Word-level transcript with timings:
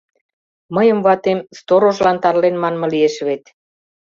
Мыйым 0.75 0.99
ватем 1.05 1.39
сторожлан 1.59 2.17
тарлен 2.23 2.55
манме 2.61 2.85
лиеш 2.93 3.15
вет. 3.27 3.43